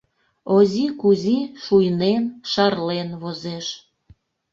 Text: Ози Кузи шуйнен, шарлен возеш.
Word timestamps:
Ози 0.55 0.85
Кузи 0.99 1.37
шуйнен, 1.63 2.23
шарлен 2.51 3.09
возеш. 3.21 3.67